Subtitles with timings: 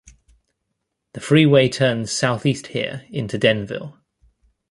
[1.13, 3.99] The freeway turns southeast here into Denville.